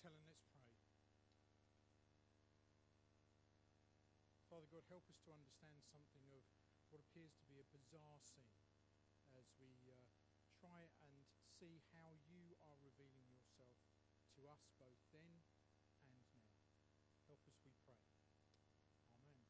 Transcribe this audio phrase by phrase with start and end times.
[0.00, 0.32] Thanks, Helen.
[0.32, 0.72] Let's pray.
[4.48, 6.40] Father God, help us to understand something of
[6.88, 8.64] what appears to be a bizarre scene
[9.36, 10.08] as we uh,
[10.56, 13.76] try and see how you are revealing yourself
[14.40, 15.44] to us both then
[16.00, 16.48] and now.
[17.28, 18.00] Help us, we pray.
[19.04, 19.44] Amen.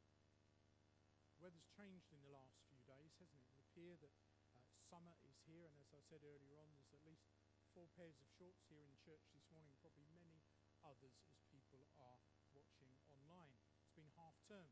[1.39, 3.47] The weather's changed in the last few days, hasn't it?
[3.47, 4.19] It would appear that
[4.59, 7.31] uh, summer is here, and as I said earlier on, there's at least
[7.71, 10.30] four pairs of shorts here in church this morning, probably many
[10.85, 12.21] others as people are
[12.53, 13.57] watching online.
[13.81, 14.71] It's been half term,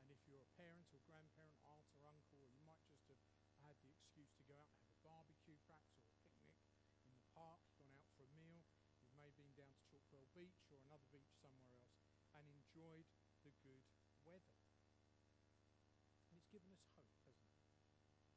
[0.00, 3.20] and if you're a parent or grandparent, aunt or uncle, you might just have
[3.64, 6.56] had the excuse to go out and have a barbecue perhaps or a picnic
[7.06, 8.62] in the park, gone out for a meal,
[9.04, 11.96] you may have been down to Chalkwell Beach or another beach somewhere else
[12.36, 13.08] and enjoyed
[13.42, 13.82] the good
[14.22, 14.56] weather.
[16.30, 17.66] And it's given us hope, hasn't it?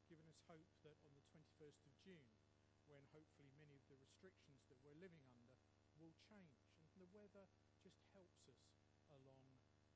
[0.10, 2.26] Given us hope that on the 21st of June,
[2.90, 5.56] when hopefully many of the restrictions that we're living under
[5.96, 7.46] will change and the weather
[7.80, 8.66] just helps us
[9.14, 9.46] along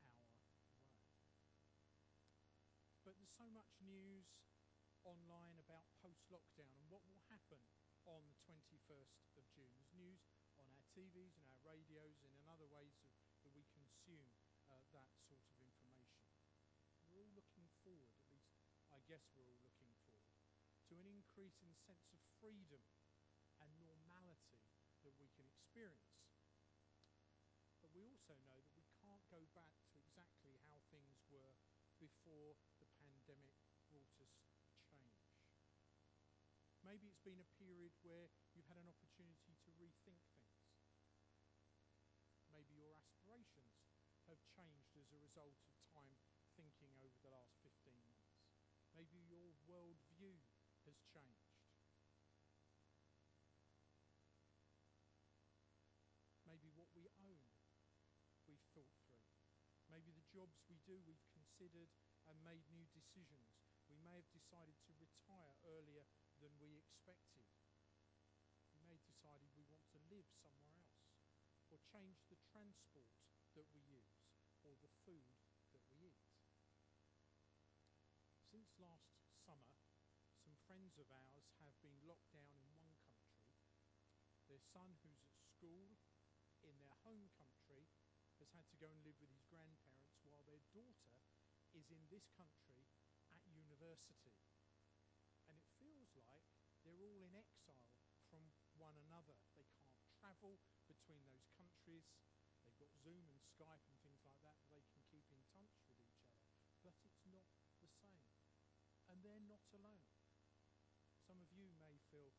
[0.06, 0.46] our way.
[3.02, 4.30] But there's so much news
[5.02, 7.58] online about post-lockdown and what will happen
[8.06, 9.72] on the 21st of June.
[9.74, 10.22] There's news
[10.60, 13.12] on our TVs and our radios and in other ways of,
[13.48, 14.28] that we consume
[14.68, 16.28] uh, that sort of information.
[17.00, 18.52] We're all looking forward, at least
[18.92, 20.28] I guess we're all looking forward,
[20.92, 22.84] to an increase in sense of freedom
[23.64, 24.68] and normality
[25.08, 26.17] that we can experience.
[28.28, 31.56] Also know that we can't go back to exactly how things were
[31.96, 33.56] before the pandemic
[33.88, 34.36] brought us
[34.84, 35.32] change.
[36.84, 40.60] Maybe it's been a period where you've had an opportunity to rethink things.
[42.52, 43.80] Maybe your aspirations
[44.28, 46.20] have changed as a result of time
[46.60, 48.44] thinking over the last 15 months.
[48.92, 50.36] Maybe your worldview
[50.84, 51.64] has changed.
[56.44, 57.48] Maybe what we own
[58.48, 59.28] we've thought through.
[59.92, 61.90] Maybe the jobs we do we've considered
[62.30, 63.58] and made new decisions.
[63.90, 66.06] We may have decided to retire earlier
[66.38, 67.42] than we expected.
[68.70, 71.10] We may have decided we want to live somewhere else
[71.74, 73.10] or change the transport
[73.58, 74.22] that we use
[74.62, 75.26] or the food
[75.74, 76.22] that we eat.
[78.46, 79.10] Since last
[79.42, 79.82] summer,
[80.46, 83.42] some friends of ours have been locked down in one country.
[84.46, 85.98] Their son, who's at school
[86.62, 87.90] in their home country,
[88.38, 89.97] has had to go and live with his grandparents
[90.28, 91.16] while their daughter
[91.74, 92.84] is in this country
[93.32, 94.36] at university.
[95.48, 96.44] And it feels like
[96.84, 97.96] they're all in exile
[98.28, 99.40] from one another.
[99.56, 102.08] They can't travel between those countries.
[102.64, 104.60] They've got Zoom and Skype and things like that.
[104.72, 106.40] They can keep in touch with each other.
[106.84, 107.48] But it's not
[107.80, 108.28] the same.
[109.08, 110.12] And they're not alone.
[111.28, 112.32] Some of you may feel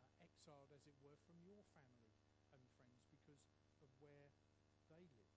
[0.00, 2.16] uh, exiled, as it were, from your family
[2.56, 3.44] and friends because
[3.84, 4.32] of where
[4.88, 5.36] they live.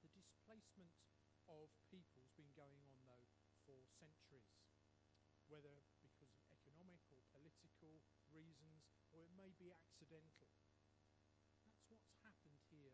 [0.00, 0.08] The
[0.52, 0.92] displacement
[1.48, 3.24] of people has been going on, though,
[3.64, 4.52] for centuries,
[5.48, 8.84] whether because of economic or political reasons,
[9.16, 10.52] or it may be accidental.
[11.64, 12.92] That's what's happened here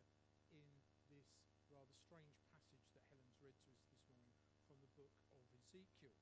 [0.55, 0.71] in
[1.11, 1.27] this
[1.67, 4.39] rather strange passage that Helen's read to us this morning
[4.71, 6.15] from the book of Ezekiel.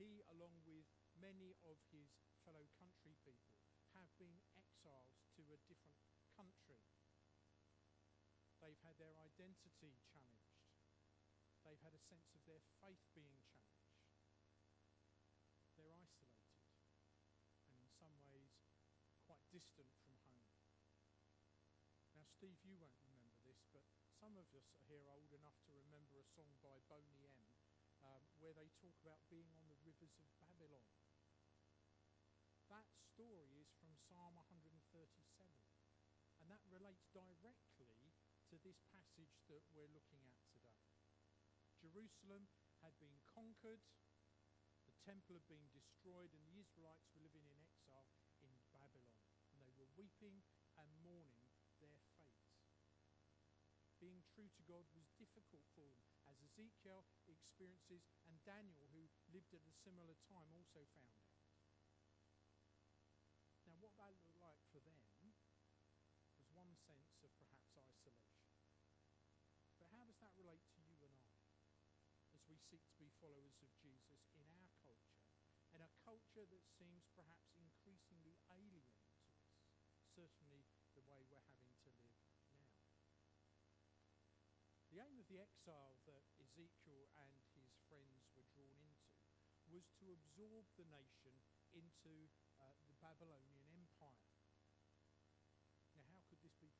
[0.00, 0.88] He, along with
[1.20, 2.16] many of his
[2.48, 3.60] fellow country people,
[3.92, 6.00] have been exiles to a different
[6.32, 6.80] country
[8.60, 10.60] They've had their identity challenged.
[11.64, 14.04] They've had a sense of their faith being challenged.
[15.80, 16.60] They're isolated
[17.64, 18.52] and in some ways
[19.24, 20.44] quite distant from home.
[22.12, 23.84] Now, Steve, you won't remember this, but
[24.20, 27.40] some of us are here old enough to remember a song by Boney M
[28.04, 30.84] um, where they talk about being on the rivers of Babylon.
[32.68, 35.16] That story is from Psalm 137,
[36.40, 38.09] and that relates directly
[38.50, 40.82] to this passage that we're looking at today.
[41.78, 42.50] Jerusalem
[42.82, 43.78] had been conquered,
[44.90, 48.10] the temple had been destroyed, and the Israelites were living in exile
[48.42, 49.22] in Babylon.
[49.54, 50.42] And they were weeping
[50.74, 51.46] and mourning
[51.78, 52.34] their fate.
[54.02, 59.54] Being true to God was difficult for them, as Ezekiel experiences and Daniel, who lived
[59.54, 61.38] at a similar time, also found out.
[63.62, 64.98] Now, what that looked like for them
[66.34, 68.48] was one sense of perhaps isolation.
[69.76, 71.32] But how does that relate to you and I
[72.32, 75.22] as we seek to be followers of Jesus in our culture,
[75.70, 79.38] in a culture that seems perhaps increasingly alien to us,
[80.18, 80.66] certainly
[80.98, 82.18] the way we're having to live
[82.50, 82.74] now?
[84.90, 89.14] The aim of the exile that Ezekiel and his friends were drawn into
[89.70, 91.38] was to absorb the nation
[91.70, 92.26] into
[92.58, 94.26] uh, the Babylonian Empire.
[95.94, 96.70] Now, how could this be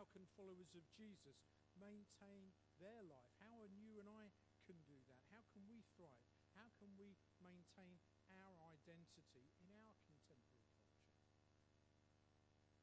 [0.00, 1.44] How can followers of Jesus
[1.76, 3.28] maintain their life?
[3.36, 4.32] How and you and I
[4.64, 5.20] can do that?
[5.28, 6.24] How can we thrive?
[6.56, 8.00] How can we maintain
[8.32, 11.20] our identity in our contemporary culture?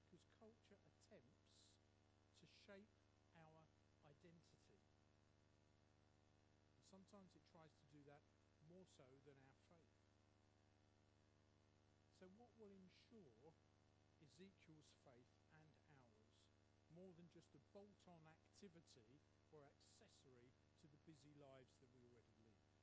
[0.05, 1.57] Because culture attempts
[2.37, 2.93] to shape
[3.33, 3.65] our
[4.05, 4.77] identity.
[6.77, 8.29] And sometimes it tries to do that
[8.69, 9.89] more so than our faith.
[12.21, 13.33] So, what will ensure
[14.21, 15.46] Ezekiel's faith
[16.97, 19.21] more than just a bolt on activity
[19.53, 20.49] or accessory
[20.81, 22.73] to the busy lives that we already live?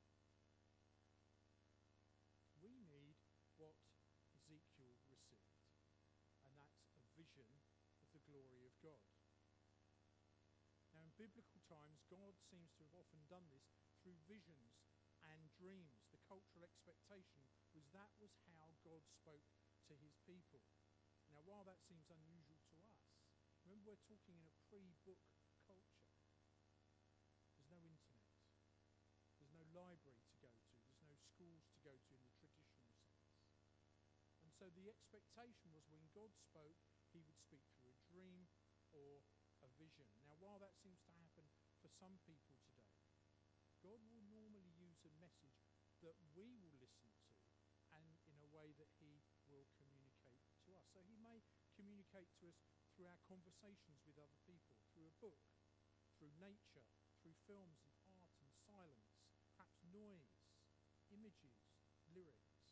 [2.62, 3.18] We need
[3.58, 3.74] what
[4.30, 5.66] Ezekiel received,
[6.46, 7.58] and that's a vision
[7.98, 9.10] of the glory of God.
[10.94, 13.66] Now, in biblical times, God seems to have often done this
[13.98, 14.78] through visions
[15.26, 16.06] and dreams.
[16.14, 19.50] The cultural expectation was that was how God spoke
[19.90, 20.62] to his people.
[21.26, 22.53] Now, while that seems unusual
[23.74, 25.18] remember we're talking in a pre-book
[25.66, 26.06] culture.
[27.58, 28.30] There's no internet.
[29.34, 30.78] There's no library to go to.
[30.86, 33.18] There's no schools to go to in the traditional sense.
[34.46, 36.78] And so the expectation was when God spoke,
[37.10, 38.46] he would speak through a dream
[38.94, 39.26] or
[39.66, 40.06] a vision.
[40.22, 41.50] Now, while that seems to happen
[41.82, 42.94] for some people today,
[43.82, 45.66] God will normally use a message
[45.98, 47.34] that we will listen to
[47.90, 49.18] and in a way that he
[49.50, 50.86] will communicate to us.
[50.94, 51.42] So he may
[51.74, 52.58] communicate to us
[52.94, 55.42] through our conversations with other people, through a book,
[56.16, 56.86] through nature,
[57.18, 59.18] through films and art and silence,
[59.50, 60.38] perhaps noise,
[61.10, 61.58] images,
[62.10, 62.62] lyrics.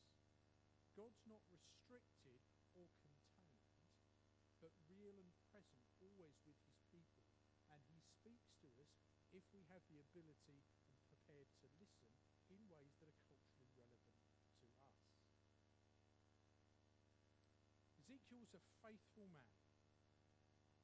[0.94, 2.44] God's not restricted
[2.76, 3.66] or contained,
[4.62, 7.26] but real and present, always with his people.
[7.72, 8.94] And he speaks to us
[9.32, 12.12] if we have the ability and prepared to listen
[12.52, 14.92] in ways that are culturally relevant to us.
[18.32, 19.60] Ezekiel was a faithful man.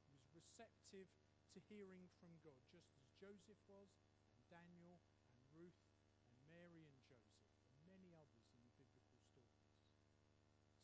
[0.04, 1.08] He was receptive
[1.56, 3.88] to hearing from God, just as Joseph was,
[4.36, 5.80] and Daniel, and Ruth,
[6.28, 9.64] and Mary and Joseph, and many others in the biblical stories.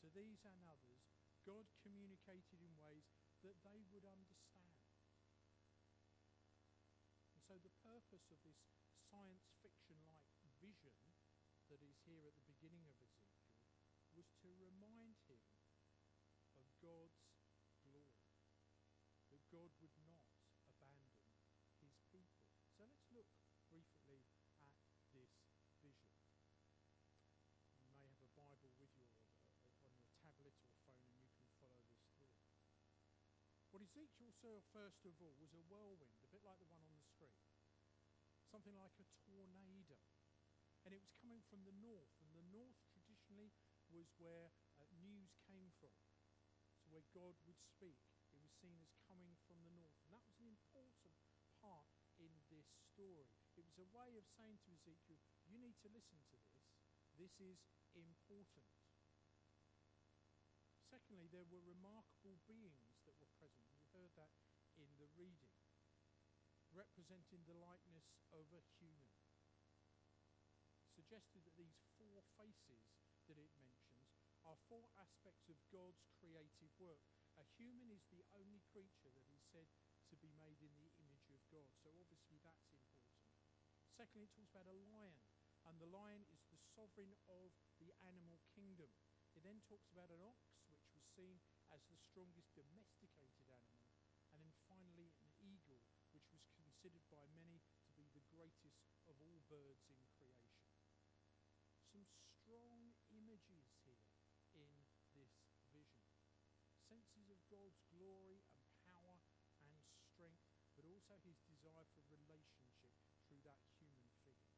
[0.00, 1.04] To these and others,
[1.44, 3.12] God communicated in ways
[3.44, 4.80] that they would understand.
[7.28, 8.56] And so the purpose of this
[9.12, 10.24] science fiction like
[10.64, 10.96] vision
[11.68, 13.52] that is here at the beginning of Ezekiel
[14.16, 15.33] was to remind him
[16.84, 17.16] God's
[17.80, 18.12] glory,
[19.32, 20.20] that God would not
[20.68, 21.16] abandon
[21.80, 22.44] his people.
[22.76, 23.24] So let's look
[23.72, 24.20] briefly
[24.60, 24.76] at
[25.16, 25.32] this
[25.80, 26.12] vision.
[27.72, 29.08] You may have a Bible with you
[29.64, 32.36] or on your tablet or phone and you can follow this through.
[33.72, 37.00] What Ezekiel saw first of all was a whirlwind, a bit like the one on
[37.00, 37.40] the screen.
[38.52, 39.96] Something like a tornado.
[40.84, 43.56] And it was coming from the north, and the north traditionally
[43.88, 45.96] was where uh, news came from
[46.94, 47.98] where God would speak.
[48.30, 49.98] It was seen as coming from the north.
[50.06, 51.10] And that was an important
[51.58, 51.90] part
[52.22, 53.26] in this story.
[53.58, 55.18] It was a way of saying to Ezekiel,
[55.50, 56.54] you need to listen to this.
[57.18, 57.58] This is
[57.98, 58.70] important.
[60.86, 63.66] Secondly, there were remarkable beings that were present.
[63.74, 64.30] You heard that
[64.78, 65.58] in the reading,
[66.70, 69.10] representing the likeness of a human.
[70.94, 72.86] Suggested that these four faces
[73.26, 73.83] that it mentions
[74.44, 77.00] are four aspects of God's creative work.
[77.40, 79.66] A human is the only creature that is said
[80.12, 81.66] to be made in the image of God.
[81.80, 83.24] So obviously that's important.
[83.96, 85.16] Secondly, it talks about a lion,
[85.64, 88.90] and the lion is the sovereign of the animal kingdom.
[89.34, 91.40] It then talks about an ox, which was seen
[91.72, 93.88] as the strongest domesticated animal.
[94.30, 95.82] And then finally, an eagle,
[96.12, 100.58] which was considered by many to be the greatest of all birds in creation.
[101.90, 104.03] Some strong images here.
[106.94, 109.18] Senses of God's glory and power
[109.66, 110.46] and strength,
[110.78, 112.94] but also his desire for relationship
[113.26, 114.54] through that human figure.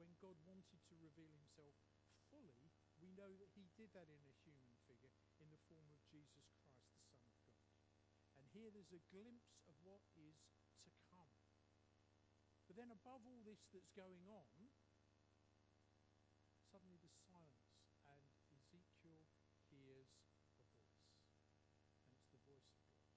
[0.00, 1.76] When God wanted to reveal himself
[2.32, 2.72] fully,
[3.04, 5.12] we know that he did that in a human figure
[5.44, 7.68] in the form of Jesus Christ, the Son of God.
[8.40, 10.40] And here there's a glimpse of what is
[10.88, 11.36] to come.
[12.64, 14.72] But then above all this that's going on,
[16.72, 17.60] suddenly the silence
[18.72, 19.28] Ezekiel
[19.68, 20.92] hears a voice,
[22.04, 23.12] and it's the voice of God.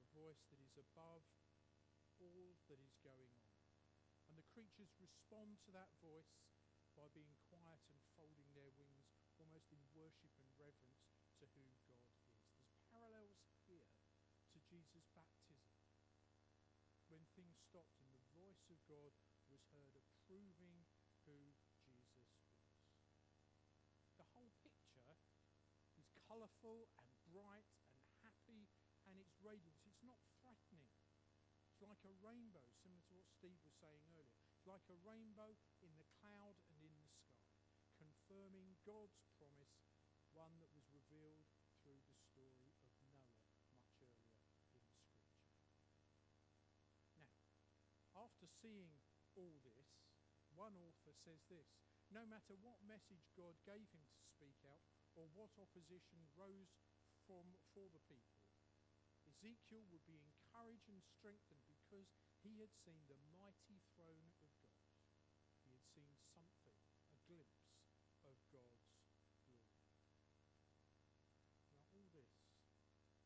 [0.00, 1.24] The voice that is above
[2.20, 3.56] all that is going on.
[4.28, 4.48] And the
[4.82, 6.42] creatures respond to that voice
[6.98, 11.06] by being quiet and folding their wings, almost in worship and reverence
[11.38, 12.34] to who God is.
[12.58, 13.94] There's parallels here
[14.50, 15.70] to Jesus' baptism
[17.06, 19.14] when things stopped and the voice of God
[19.46, 20.82] was heard approving
[21.30, 21.54] who
[21.86, 22.42] Jesus was.
[24.18, 25.14] The whole picture
[25.94, 28.66] is colourful and bright and happy
[29.06, 29.86] and its radiance.
[29.86, 30.90] It's not threatening.
[31.70, 34.41] It's like a rainbow, similar to what Steve was saying earlier.
[34.62, 37.50] Like a rainbow in the cloud and in the sky,
[37.98, 39.74] confirming God's promise,
[40.30, 41.50] one that was revealed
[41.82, 43.34] through the story of Noah
[43.66, 44.94] much earlier in scripture.
[47.18, 47.34] Now,
[48.14, 49.02] after seeing
[49.34, 49.90] all this,
[50.54, 51.74] one author says this
[52.12, 54.84] no matter what message God gave him to speak out
[55.16, 56.76] or what opposition rose
[57.24, 58.36] from, for the people,
[59.24, 62.12] Ezekiel would be encouraged and strengthened because
[62.44, 64.51] he had seen the mighty throne of
[65.92, 66.72] seen something,
[67.12, 67.68] a glimpse
[68.08, 68.80] of God's glory.
[71.68, 72.32] Now, all this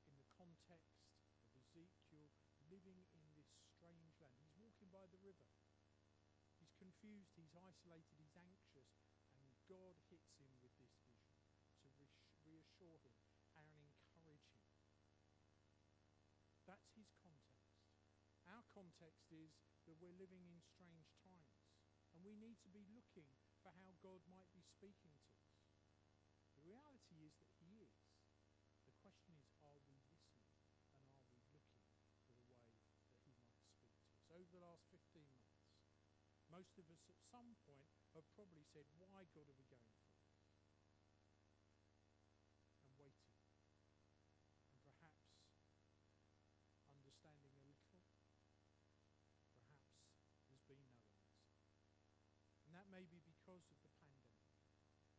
[0.06, 0.98] in the context
[1.46, 2.34] of Ezekiel
[2.66, 4.34] living in this strange land.
[4.42, 5.46] He's walking by the river
[6.56, 8.88] He's confused, he's isolated, he's anxious,
[9.36, 11.36] and God hits him with this vision
[11.84, 11.88] to
[12.42, 13.20] reassure him
[13.54, 14.64] and encourage him.
[16.64, 17.76] That's his context.
[18.48, 19.52] Our context is
[19.84, 21.25] that we're living in strange times,
[22.26, 23.30] we need to be looking
[23.62, 25.62] for how God might be speaking to us.
[26.58, 28.02] The reality is that he is.
[28.90, 30.50] The question is, are we listening
[30.90, 33.46] and are we looking for the way that he might speak to us?
[34.34, 35.46] Over the last 15 months,
[36.50, 40.08] most of us at some point have probably said, Why, God, are we going through
[40.08, 40.26] this?
[42.80, 43.36] And waiting.
[44.72, 45.28] And perhaps
[46.88, 48.00] understanding a little.
[49.52, 49.92] Perhaps
[50.48, 51.36] there's been no answer.
[52.64, 54.48] And that may be because of the pandemic.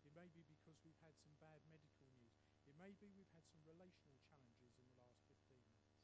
[0.01, 2.35] It may be because we've had some bad medical news.
[2.67, 6.03] It may be we've had some relational challenges in the last 15 months.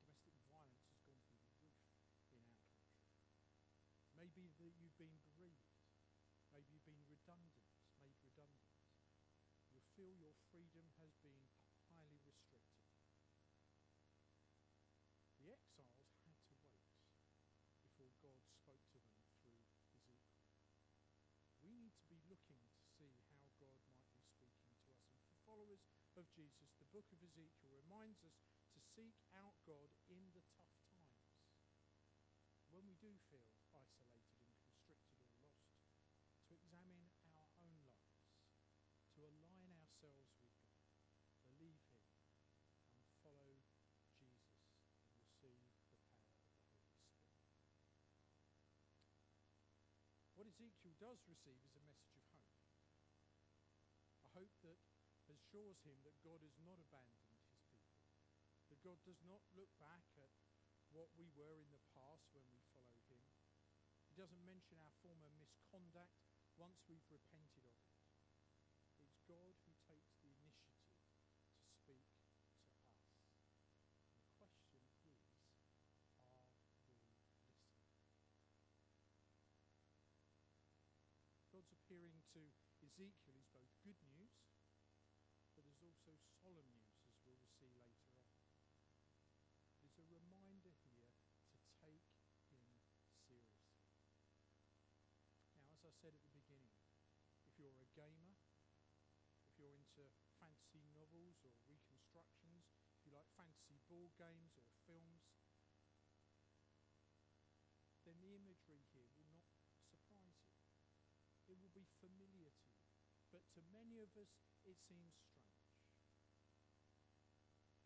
[0.00, 1.76] Domestic violence has gone through the roof
[2.32, 2.80] in our country.
[4.16, 5.68] Maybe that you've been bereaved.
[6.48, 7.60] Maybe you've been redundant,
[8.00, 8.72] made redundant.
[9.68, 11.44] You feel your freedom has been
[11.92, 12.88] highly restricted.
[15.44, 16.72] The exiles had to wait
[17.84, 20.24] before God spoke to them through Ezekiel.
[21.64, 25.08] We need to be looking to see how God might be speaking to us.
[25.08, 25.96] And for followers of
[26.54, 28.38] Jesus, the book of Ezekiel reminds us
[28.70, 31.34] to seek out God in the tough times.
[32.70, 33.42] When we do feel
[33.74, 35.66] isolated and constricted or lost,
[36.46, 38.22] to examine our own lives,
[39.18, 40.78] to align ourselves with God,
[41.42, 42.06] believe Him,
[42.86, 44.30] and follow Jesus and
[45.26, 47.34] receive the power of the Holy Spirit.
[50.38, 52.54] What Ezekiel does receive is a message of hope.
[54.22, 54.78] A hope that
[55.54, 57.78] assures him that God has not abandoned his people,
[58.66, 60.34] that God does not look back at
[60.90, 63.22] what we were in the past when we followed him,
[64.10, 66.10] he doesn't mention our former misconduct
[66.58, 67.94] once we've repented of it.
[68.98, 72.50] It's God who takes the initiative to speak to us.
[74.10, 76.50] the question is, are we listening?
[81.54, 82.42] God's appearing to
[82.82, 84.34] Ezekiel is both good news,
[85.94, 88.28] but there's solemn news, as we will see later on.
[89.80, 91.08] There's a reminder here
[91.48, 92.04] to take
[92.52, 92.60] him
[93.24, 93.80] seriously.
[95.56, 96.76] Now, as I said at the beginning,
[97.48, 98.36] if you're a gamer,
[99.48, 100.04] if you're into
[100.36, 105.24] fancy novels or reconstructions, if you like fancy board games or films,
[108.04, 109.48] then the imagery here will not
[109.88, 110.60] surprise you.
[111.48, 112.84] It will be familiar to you.
[113.32, 114.30] But to many of us,
[114.68, 115.54] it seems strange.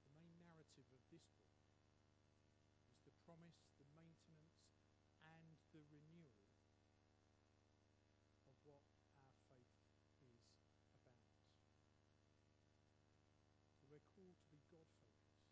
[0.04, 1.56] The main narrative of this book
[2.90, 4.60] is the promise, the maintenance,
[5.22, 6.36] and the renewal
[8.68, 8.84] what
[9.16, 11.24] our faith is about.
[13.72, 15.48] So we're called to be God focused,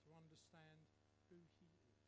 [0.00, 0.88] to understand
[1.28, 2.00] who He is,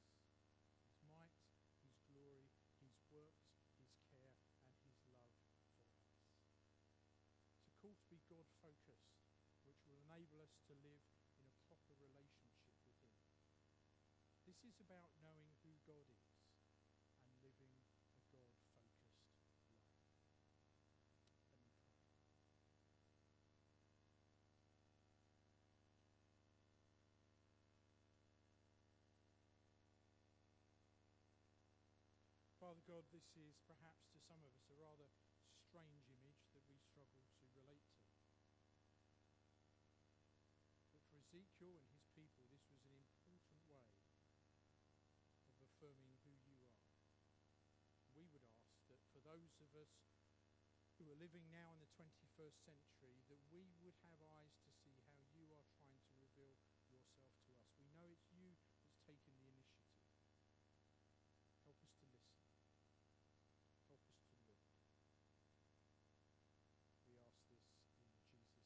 [0.80, 1.36] His might,
[1.84, 5.84] His glory, His works, His care, and His love for us.
[7.52, 9.20] It's a call to be God focused,
[9.68, 11.06] which will enable us to live
[11.38, 13.14] in a proper relationship with Him.
[14.50, 16.26] This is about knowing who God is
[17.22, 17.70] and living
[18.18, 19.86] a God-focused life.
[32.58, 35.06] Father God, this is perhaps to some of us a rather
[35.70, 36.09] strange
[49.60, 49.92] of us
[50.96, 54.96] who are living now in the 21st century, that we would have eyes to see
[55.08, 56.56] how you are trying to reveal
[56.92, 57.60] yourself to us.
[57.76, 60.00] We know it's you that's taken the initiative.
[61.64, 62.44] Help us to listen.
[63.88, 64.64] Help us to look.
[67.04, 68.56] We ask this in Jesus' name.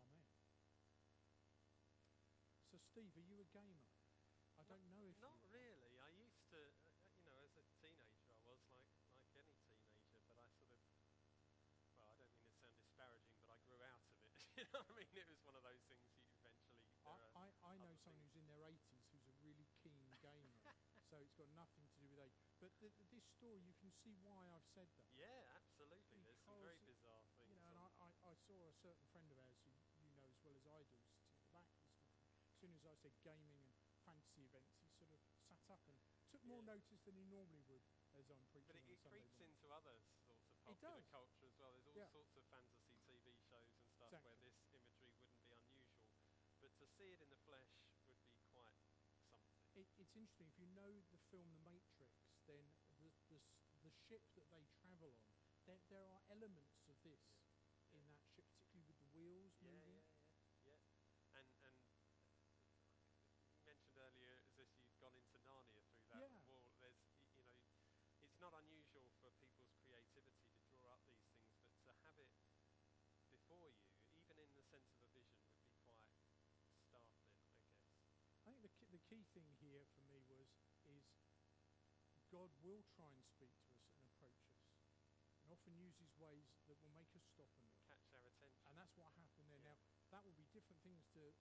[0.00, 0.24] Amen.
[2.72, 3.88] So, Steve, are you a gamer?
[4.56, 5.16] I don't know if.
[5.20, 5.96] Not really.
[6.00, 6.87] I used to.
[15.18, 16.78] It was one of those things you eventually.
[17.04, 18.30] I, I, I know someone things.
[18.30, 20.74] who's in their 80s who's a really keen gamer,
[21.10, 22.34] so it's got nothing to do with age.
[22.60, 25.08] But th- th- this story, you can see why I've said that.
[25.14, 26.22] Yeah, absolutely.
[26.22, 27.48] There's some very bizarre things.
[27.48, 30.22] You know, and I, I, I saw a certain friend of ours who you know
[30.28, 31.98] as well as I do sitting at the back this.
[32.50, 33.70] As soon as I said gaming and
[34.04, 35.96] fantasy events, he sort of sat up and
[36.30, 36.74] took more Yeah.
[36.76, 37.82] notice than he normally would
[38.18, 39.54] as I'm preaching But it, it creeps morning.
[39.54, 41.72] into other sorts of popular culture as well.
[41.72, 42.10] There's all Yeah.
[42.10, 44.42] sorts of fantasy TV shows and stuff where Exactly.
[44.42, 46.10] this imagery wouldn't be unusual.
[46.60, 47.70] But to see it in the flesh
[48.02, 49.06] would be quite something.
[49.78, 52.10] It, it's interesting if you know the film The Matrix,
[52.50, 53.38] then the the,
[53.86, 55.30] the ship that they travel on,
[55.62, 57.22] there, there are elements of this
[57.94, 57.94] Yeah.
[57.94, 60.02] in that ship, particularly with the wheels Yeah, moving.
[60.02, 60.10] yeah,
[60.64, 60.82] yeah, yeah.
[61.34, 61.78] And and
[63.54, 66.32] you mentioned earlier as if you'd gone into Narnia through that Yeah.
[66.46, 66.74] wall.
[66.80, 67.54] There's y- you know,
[68.22, 72.30] it's not unusual for people's creativity to draw up these things, but to have it
[73.30, 77.68] before you, even in the sense of a vision, would be quite startling, I guess.
[78.46, 78.72] I think the
[79.18, 80.46] key, thing here for me was
[80.86, 81.02] is
[82.30, 84.62] God will try and speak to us and approach us,
[85.42, 87.82] and often uses ways that will make us stop and look.
[87.90, 88.62] Catch our attention.
[88.70, 89.58] And that's what happened there.
[89.58, 89.74] Yeah.
[90.06, 91.34] Now that will be different things to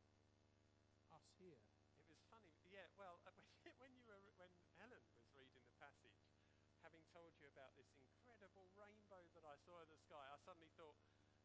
[1.13, 1.61] us here.
[2.01, 2.89] It was funny, yeah.
[2.97, 3.21] Well,
[3.61, 4.49] when, when you were when
[4.81, 6.17] Helen was reading the passage,
[6.81, 10.71] having told you about this incredible rainbow that I saw in the sky, I suddenly
[10.73, 10.97] thought,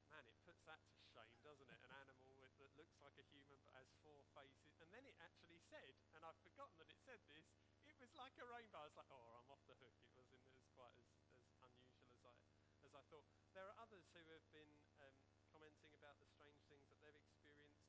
[0.08, 1.80] man, it puts that to shame, doesn't it?
[1.82, 4.76] An animal with, that looks like a human but has four faces.
[4.78, 7.48] And then it actually said, and I've forgotten that it said this.
[7.88, 8.78] It was like a rainbow.
[8.78, 9.98] I was like, oh, I'm off the hook.
[9.98, 11.10] It wasn't as quite as,
[11.50, 12.34] as unusual as I
[12.86, 13.26] as I thought.
[13.50, 14.70] There are others who have been
[15.02, 15.18] um,
[15.50, 17.82] commenting about the strange things that they've experienced.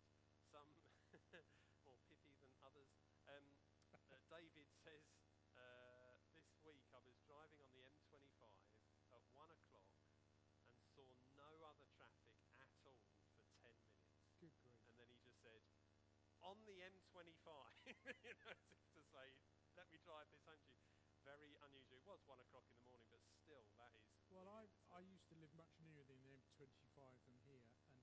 [0.49, 0.65] Some
[1.85, 2.89] more pithy than others.
[3.29, 3.45] Um,
[3.93, 5.05] uh, David says,
[5.53, 8.41] uh, this week I was driving on the M25
[9.13, 9.93] at one o'clock
[10.65, 12.25] and saw no other traffic
[12.57, 13.21] at all for
[13.61, 14.01] 10 minutes.
[14.41, 14.81] Good grief.
[14.89, 15.61] And then he just said,
[16.41, 17.37] on the M25,
[18.25, 19.29] you know, as if to say,
[19.77, 20.85] let me drive this home to you.
[21.25, 21.92] Very unusual.
[22.03, 24.11] It was one o'clock in the morning, but still, that is.
[24.27, 27.95] Well, I, I used to live much nearer the M25 than here, and